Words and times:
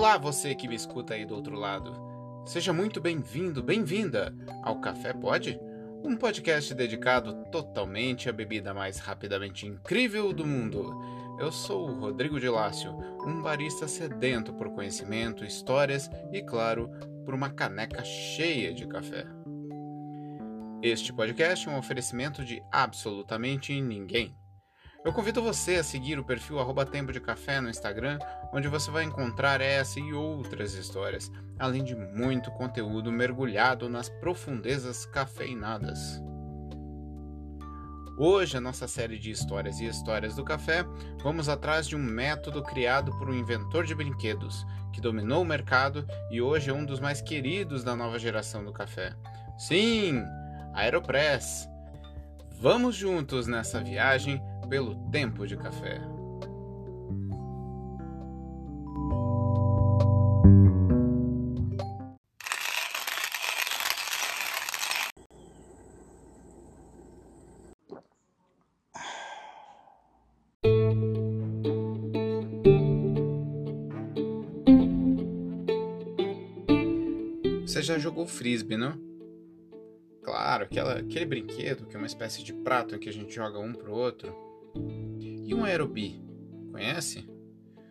Olá, 0.00 0.16
você 0.16 0.54
que 0.54 0.66
me 0.66 0.74
escuta 0.74 1.12
aí 1.12 1.26
do 1.26 1.34
outro 1.34 1.54
lado. 1.54 1.92
Seja 2.46 2.72
muito 2.72 3.02
bem-vindo, 3.02 3.62
bem-vinda 3.62 4.34
ao 4.62 4.80
Café 4.80 5.12
Pode, 5.12 5.60
um 6.02 6.16
podcast 6.16 6.72
dedicado 6.72 7.44
totalmente 7.52 8.26
à 8.26 8.32
bebida 8.32 8.72
mais 8.72 8.98
rapidamente 8.98 9.66
incrível 9.66 10.32
do 10.32 10.46
mundo. 10.46 10.90
Eu 11.38 11.52
sou 11.52 11.86
o 11.86 12.00
Rodrigo 12.00 12.40
de 12.40 12.48
Lácio, 12.48 12.96
um 13.26 13.42
barista 13.42 13.86
sedento 13.86 14.54
por 14.54 14.70
conhecimento, 14.70 15.44
histórias 15.44 16.10
e, 16.32 16.40
claro, 16.40 16.88
por 17.26 17.34
uma 17.34 17.50
caneca 17.50 18.02
cheia 18.02 18.72
de 18.72 18.86
café. 18.86 19.26
Este 20.82 21.12
podcast 21.12 21.68
é 21.68 21.72
um 21.72 21.78
oferecimento 21.78 22.42
de 22.42 22.62
absolutamente 22.72 23.78
ninguém. 23.78 24.34
Eu 25.02 25.14
convido 25.14 25.40
você 25.40 25.76
a 25.76 25.82
seguir 25.82 26.18
o 26.18 26.24
perfil 26.24 26.58
Tempo 26.84 27.10
de 27.10 27.20
Café 27.20 27.58
no 27.58 27.70
Instagram, 27.70 28.18
onde 28.52 28.68
você 28.68 28.90
vai 28.90 29.02
encontrar 29.02 29.62
essa 29.62 29.98
e 29.98 30.12
outras 30.12 30.74
histórias, 30.74 31.32
além 31.58 31.82
de 31.82 31.96
muito 31.96 32.50
conteúdo 32.50 33.10
mergulhado 33.10 33.88
nas 33.88 34.10
profundezas 34.10 35.06
cafeinadas. 35.06 36.20
Hoje, 38.18 38.58
a 38.58 38.60
nossa 38.60 38.86
série 38.86 39.18
de 39.18 39.30
histórias 39.30 39.80
e 39.80 39.86
histórias 39.86 40.36
do 40.36 40.44
café, 40.44 40.84
vamos 41.22 41.48
atrás 41.48 41.88
de 41.88 41.96
um 41.96 42.02
método 42.02 42.62
criado 42.62 43.10
por 43.18 43.30
um 43.30 43.34
inventor 43.34 43.86
de 43.86 43.94
brinquedos, 43.94 44.66
que 44.92 45.00
dominou 45.00 45.40
o 45.40 45.46
mercado 45.46 46.06
e 46.30 46.42
hoje 46.42 46.68
é 46.68 46.74
um 46.74 46.84
dos 46.84 47.00
mais 47.00 47.22
queridos 47.22 47.82
da 47.82 47.96
nova 47.96 48.18
geração 48.18 48.62
do 48.62 48.72
café. 48.72 49.14
Sim, 49.56 50.22
Aeropress! 50.74 51.66
Vamos 52.60 52.94
juntos 52.94 53.46
nessa 53.46 53.82
viagem 53.82 54.38
pelo 54.70 54.94
tempo 55.10 55.44
de 55.48 55.56
café. 55.56 56.00
Você 77.66 77.82
já 77.82 77.98
jogou 77.98 78.26
frisbee, 78.26 78.76
não? 78.76 78.98
Claro, 80.22 80.64
aquela, 80.64 80.98
aquele 80.98 81.24
brinquedo 81.24 81.86
que 81.86 81.96
é 81.96 81.98
uma 81.98 82.06
espécie 82.06 82.44
de 82.44 82.52
prato 82.52 82.94
em 82.94 82.98
que 83.00 83.08
a 83.08 83.12
gente 83.12 83.34
joga 83.34 83.58
um 83.58 83.72
pro 83.72 83.92
outro. 83.92 84.49
E 85.44 85.54
um 85.54 85.64
aerobie? 85.64 86.22
Conhece? 86.70 87.28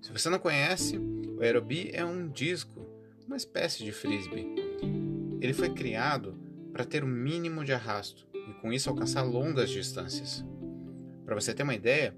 Se 0.00 0.12
você 0.12 0.28
não 0.28 0.38
conhece, 0.38 0.98
o 0.98 1.42
aerobie 1.42 1.90
é 1.92 2.04
um 2.04 2.28
disco, 2.28 2.86
uma 3.26 3.36
espécie 3.36 3.84
de 3.84 3.92
frisbee. 3.92 4.46
Ele 5.40 5.52
foi 5.52 5.70
criado 5.70 6.38
para 6.72 6.84
ter 6.84 7.02
o 7.02 7.08
mínimo 7.08 7.64
de 7.64 7.72
arrasto 7.72 8.26
e 8.34 8.54
com 8.60 8.72
isso 8.72 8.88
alcançar 8.88 9.22
longas 9.22 9.70
distâncias. 9.70 10.44
Para 11.24 11.34
você 11.34 11.52
ter 11.52 11.62
uma 11.62 11.74
ideia, 11.74 12.14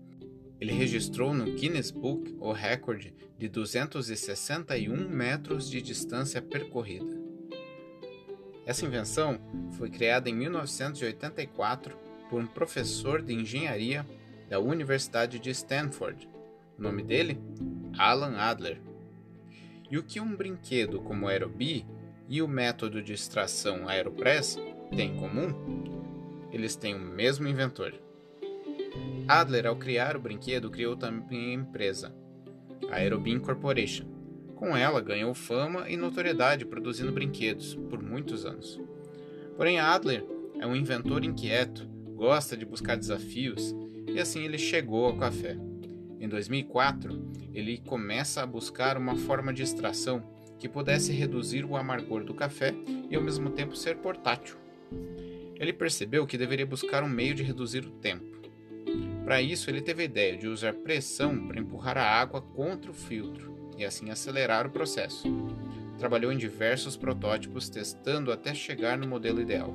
ele 0.60 0.72
registrou 0.72 1.34
no 1.34 1.44
Guinness 1.54 1.90
Book 1.90 2.36
o 2.38 2.52
recorde 2.52 3.14
de 3.36 3.48
261 3.48 5.08
metros 5.08 5.68
de 5.68 5.82
distância 5.82 6.40
percorrida. 6.40 7.20
Essa 8.64 8.86
invenção 8.86 9.40
foi 9.72 9.90
criada 9.90 10.30
em 10.30 10.34
1984 10.34 11.96
por 12.30 12.40
um 12.40 12.46
professor 12.46 13.20
de 13.20 13.34
engenharia 13.34 14.06
da 14.52 14.60
Universidade 14.60 15.38
de 15.38 15.48
Stanford. 15.48 16.28
O 16.78 16.82
nome 16.82 17.02
dele? 17.02 17.40
Alan 17.96 18.36
Adler. 18.36 18.82
E 19.90 19.96
o 19.96 20.02
que 20.02 20.20
um 20.20 20.36
brinquedo 20.36 21.00
como 21.00 21.24
o 21.24 21.28
Aerobee 21.30 21.86
e 22.28 22.42
o 22.42 22.46
método 22.46 23.00
de 23.02 23.14
extração 23.14 23.88
Aeropress 23.88 24.60
têm 24.94 25.12
em 25.12 25.16
comum? 25.16 25.54
Eles 26.52 26.76
têm 26.76 26.94
o 26.94 27.00
mesmo 27.00 27.48
inventor. 27.48 27.94
Adler, 29.26 29.66
ao 29.66 29.76
criar 29.76 30.18
o 30.18 30.20
brinquedo, 30.20 30.70
criou 30.70 30.98
também 30.98 31.52
a 31.52 31.54
empresa, 31.54 32.14
a 32.90 32.96
Aerobee 32.96 33.40
Corporation, 33.40 34.04
com 34.54 34.76
ela, 34.76 35.00
ganhou 35.00 35.32
fama 35.32 35.88
e 35.88 35.96
notoriedade 35.96 36.66
produzindo 36.66 37.10
brinquedos 37.10 37.74
por 37.88 38.02
muitos 38.02 38.44
anos. 38.44 38.78
Porém, 39.56 39.80
Adler 39.80 40.22
é 40.60 40.66
um 40.66 40.76
inventor 40.76 41.24
inquieto, 41.24 41.88
gosta 42.14 42.54
de 42.54 42.66
buscar 42.66 42.98
desafios 42.98 43.74
e 44.06 44.20
assim 44.20 44.44
ele 44.44 44.58
chegou 44.58 45.06
ao 45.06 45.16
café. 45.16 45.56
Em 46.20 46.28
2004, 46.28 47.32
ele 47.52 47.78
começa 47.78 48.42
a 48.42 48.46
buscar 48.46 48.96
uma 48.96 49.16
forma 49.16 49.52
de 49.52 49.62
extração 49.62 50.22
que 50.58 50.68
pudesse 50.68 51.12
reduzir 51.12 51.64
o 51.64 51.76
amargor 51.76 52.22
do 52.22 52.32
café 52.32 52.72
e 53.10 53.16
ao 53.16 53.22
mesmo 53.22 53.50
tempo 53.50 53.74
ser 53.74 53.96
portátil. 53.96 54.56
Ele 55.56 55.72
percebeu 55.72 56.26
que 56.26 56.38
deveria 56.38 56.66
buscar 56.66 57.02
um 57.02 57.08
meio 57.08 57.34
de 57.34 57.42
reduzir 57.42 57.84
o 57.84 57.90
tempo. 57.90 58.40
Para 59.24 59.42
isso, 59.42 59.70
ele 59.70 59.80
teve 59.80 60.02
a 60.02 60.06
ideia 60.06 60.36
de 60.36 60.48
usar 60.48 60.74
pressão 60.74 61.46
para 61.46 61.60
empurrar 61.60 61.96
a 61.96 62.04
água 62.04 62.40
contra 62.40 62.90
o 62.90 62.94
filtro 62.94 63.70
e 63.76 63.84
assim 63.84 64.10
acelerar 64.10 64.66
o 64.66 64.70
processo. 64.70 65.28
Trabalhou 65.98 66.32
em 66.32 66.36
diversos 66.36 66.96
protótipos, 66.96 67.68
testando 67.68 68.32
até 68.32 68.54
chegar 68.54 68.98
no 68.98 69.06
modelo 69.06 69.40
ideal. 69.40 69.72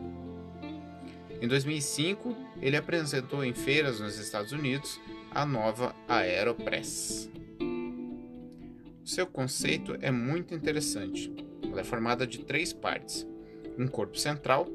Em 1.42 1.48
2005, 1.48 2.36
ele 2.62 2.75
apresentou 2.75 3.44
em 3.44 3.53
feiras 3.53 4.00
nos 4.00 4.18
Estados 4.18 4.52
Unidos 4.52 5.00
a 5.31 5.46
nova 5.46 5.96
Aeropress. 6.08 7.30
O 9.03 9.08
seu 9.08 9.25
conceito 9.28 9.96
é 10.02 10.12
muito 10.12 10.53
interessante. 10.53 11.34
Ela 11.64 11.81
é 11.81 11.84
formada 11.84 12.25
de 12.25 12.40
três 12.40 12.74
partes: 12.74 13.28
um 13.78 13.88
corpo 13.88 14.18
central, 14.18 14.68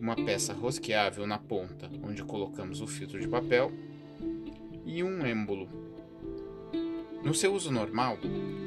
uma 0.00 0.14
peça 0.14 0.52
rosqueável 0.52 1.26
na 1.26 1.38
ponta, 1.38 1.90
onde 2.02 2.22
colocamos 2.22 2.80
o 2.80 2.86
filtro 2.86 3.18
de 3.18 3.26
papel, 3.26 3.72
e 4.84 5.02
um 5.02 5.26
êmbolo, 5.26 5.68
no 7.22 7.34
seu 7.34 7.52
uso 7.52 7.70
normal, 7.70 8.16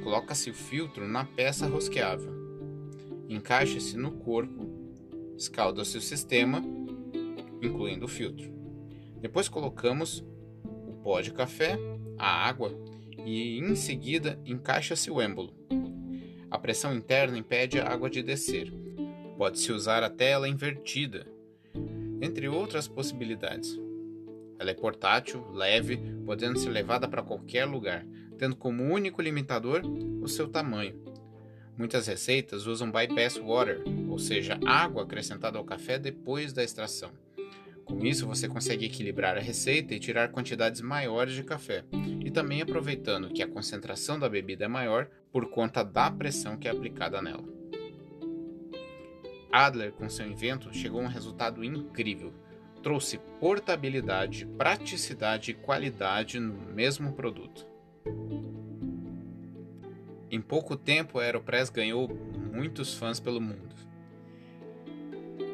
coloca-se 0.03 0.49
o 0.49 0.53
filtro 0.53 1.07
na 1.07 1.23
peça 1.23 1.67
rosqueável. 1.67 2.31
Encaixa-se 3.29 3.95
no 3.95 4.11
corpo, 4.11 4.69
escalda-se 5.37 5.97
o 5.97 6.01
sistema, 6.01 6.61
incluindo 7.61 8.05
o 8.05 8.09
filtro. 8.09 8.51
Depois 9.19 9.47
colocamos 9.47 10.25
o 10.87 10.93
pó 11.03 11.21
de 11.21 11.31
café, 11.31 11.77
a 12.17 12.47
água 12.47 12.73
e 13.25 13.59
em 13.59 13.75
seguida 13.75 14.39
encaixa-se 14.45 15.11
o 15.11 15.21
êmbolo. 15.21 15.53
A 16.49 16.57
pressão 16.57 16.93
interna 16.93 17.37
impede 17.37 17.79
a 17.79 17.87
água 17.87 18.09
de 18.09 18.21
descer. 18.21 18.73
Pode-se 19.37 19.71
usar 19.71 20.03
a 20.03 20.09
tela 20.09 20.47
invertida, 20.47 21.25
entre 22.21 22.47
outras 22.47 22.87
possibilidades. 22.87 23.79
Ela 24.59 24.71
é 24.71 24.75
portátil, 24.75 25.49
leve, 25.51 25.97
podendo 26.25 26.59
ser 26.59 26.69
levada 26.69 27.07
para 27.07 27.23
qualquer 27.23 27.65
lugar, 27.65 28.05
tendo 28.37 28.55
como 28.55 28.83
único 28.83 29.21
limitador 29.21 29.81
o 30.21 30.27
seu 30.27 30.47
tamanho. 30.47 31.01
Muitas 31.77 32.05
receitas 32.05 32.67
usam 32.67 32.91
bypass 32.91 33.37
water, 33.37 33.81
ou 34.07 34.19
seja, 34.19 34.59
água 34.65 35.03
acrescentada 35.03 35.57
ao 35.57 35.63
café 35.63 35.97
depois 35.97 36.53
da 36.53 36.63
extração. 36.63 37.11
Com 37.91 38.05
isso, 38.05 38.25
você 38.25 38.47
consegue 38.47 38.85
equilibrar 38.85 39.37
a 39.37 39.41
receita 39.41 39.93
e 39.93 39.99
tirar 39.99 40.31
quantidades 40.31 40.81
maiores 40.81 41.35
de 41.35 41.43
café, 41.43 41.83
e 42.23 42.31
também 42.31 42.61
aproveitando 42.61 43.29
que 43.29 43.43
a 43.43 43.47
concentração 43.47 44.17
da 44.17 44.29
bebida 44.29 44.65
é 44.65 44.67
maior 44.67 45.07
por 45.31 45.49
conta 45.49 45.83
da 45.83 46.09
pressão 46.09 46.57
que 46.57 46.67
é 46.67 46.71
aplicada 46.71 47.21
nela. 47.21 47.43
Adler, 49.51 49.91
com 49.91 50.09
seu 50.09 50.25
invento, 50.25 50.73
chegou 50.73 51.01
a 51.01 51.03
um 51.03 51.07
resultado 51.07 51.63
incrível. 51.63 52.33
Trouxe 52.81 53.19
portabilidade, 53.39 54.47
praticidade 54.57 55.51
e 55.51 55.53
qualidade 55.53 56.39
no 56.39 56.53
mesmo 56.73 57.13
produto. 57.13 57.67
Em 60.31 60.41
pouco 60.41 60.77
tempo, 60.77 61.19
a 61.19 61.23
Aeropress 61.23 61.69
ganhou 61.69 62.07
muitos 62.53 62.93
fãs 62.93 63.19
pelo 63.19 63.41
mundo, 63.41 63.75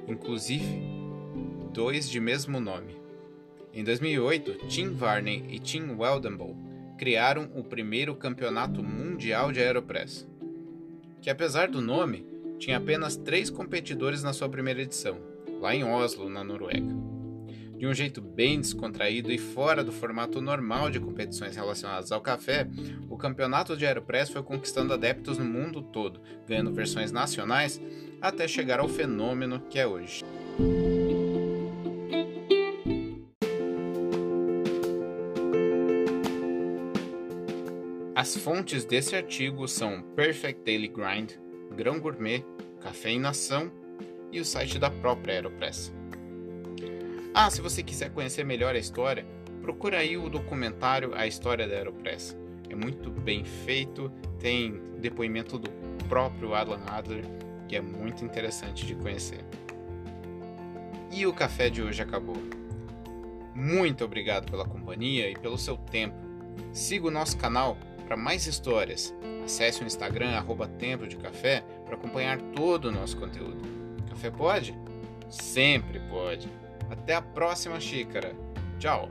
inclusive 0.08 0.97
dois 1.74 2.10
de 2.10 2.20
mesmo 2.20 2.60
nome. 2.60 2.96
Em 3.74 3.84
2008, 3.84 4.68
Tim 4.68 4.94
Varney 4.94 5.46
e 5.50 5.60
Tim 5.60 5.96
Weldenbow 5.98 6.56
criaram 6.98 7.50
o 7.56 7.64
primeiro 7.64 8.16
campeonato 8.16 8.84
mundial 8.84 9.52
de 9.52 9.60
Aeropress, 9.60 10.28
que 11.22 11.30
apesar 11.30 11.68
do 11.68 11.82
nome, 11.82 12.26
tinha 12.58 12.78
apenas 12.78 13.16
três 13.16 13.50
competidores 13.50 14.24
na 14.24 14.34
sua 14.34 14.50
primeira 14.50 14.82
edição, 14.82 15.18
lá 15.62 15.76
em 15.76 15.84
Oslo, 15.84 16.30
na 16.30 16.44
Noruega 16.44 17.08
de 17.78 17.86
um 17.86 17.94
jeito 17.94 18.20
bem 18.20 18.60
descontraído 18.60 19.32
e 19.32 19.38
fora 19.38 19.84
do 19.84 19.92
formato 19.92 20.42
normal 20.42 20.90
de 20.90 21.00
competições 21.00 21.56
relacionadas 21.56 22.12
ao 22.12 22.20
café, 22.20 22.68
o 23.08 23.18
campeonato 23.18 23.78
de 23.78 23.86
Aeropress 23.86 24.32
foi 24.32 24.42
conquistando 24.42 24.94
adeptos 24.94 25.38
no 25.38 25.46
mundo 25.46 25.82
todo, 25.82 26.20
ganhando 26.48 26.74
versões 26.74 27.12
nacionais 27.12 27.80
até 28.20 28.48
chegar 28.48 28.80
ao 28.80 28.90
fenômeno 28.90 29.62
que 29.70 29.78
é 29.78 29.86
hoje. 29.86 30.26
As 38.28 38.36
fontes 38.36 38.84
desse 38.84 39.16
artigo 39.16 39.70
são 39.70 40.02
Perfect 40.14 40.62
Daily 40.66 40.90
Grind, 40.90 41.36
Grão 41.78 41.98
Gourmet, 41.98 42.44
Cafeinação 42.82 43.72
e 44.34 44.42
o 44.42 44.44
site 44.44 44.78
da 44.78 44.92
própria 44.92 45.36
Aeropress. 45.36 45.94
Ah, 47.34 47.50
se 47.50 47.62
você 47.62 47.82
quiser 47.82 48.12
conhecer 48.12 48.44
melhor 48.44 48.76
a 48.76 48.80
história, 48.80 49.26
procura 49.62 50.00
aí 50.00 50.18
o 50.18 50.30
documentário 50.30 51.14
A 51.16 51.26
História 51.26 51.66
da 51.66 51.76
Aeropress. 51.76 52.36
É 52.70 52.76
muito 52.76 53.10
bem 53.10 53.46
feito, 53.46 54.12
tem 54.40 54.78
depoimento 55.00 55.58
do 55.58 55.70
próprio 56.10 56.54
Alan 56.54 56.82
Adler, 56.86 57.24
que 57.70 57.78
é 57.78 57.82
muito 57.82 58.26
interessante 58.26 58.86
de 58.86 58.94
conhecer. 58.94 59.40
E 61.14 61.26
o 61.26 61.32
café 61.32 61.70
de 61.70 61.82
hoje 61.82 62.02
acabou. 62.02 62.44
Muito 63.56 64.04
obrigado 64.04 64.52
pela 64.52 64.66
companhia 64.66 65.30
e 65.30 65.40
pelo 65.40 65.58
seu 65.58 65.78
tempo. 65.78 66.18
Siga 66.74 67.08
o 67.08 67.12
nosso 67.12 67.38
canal 67.38 67.78
para 68.08 68.16
mais 68.16 68.48
histórias. 68.48 69.14
Acesse 69.44 69.84
o 69.84 69.86
Instagram 69.86 70.30
arroba 70.30 70.68
Tempo 70.68 71.06
de 71.06 71.18
Café 71.18 71.64
para 71.86 71.96
acompanhar 71.96 72.40
todo 72.56 72.86
o 72.86 72.92
nosso 72.92 73.18
conteúdo. 73.18 73.62
Café 74.10 74.32
pode? 74.32 74.74
Sempre 75.30 76.00
pode. 76.10 76.50
Até 76.90 77.16
a 77.16 77.22
próxima 77.22 77.80
xícara. 77.80 78.34
Tchau! 78.80 79.10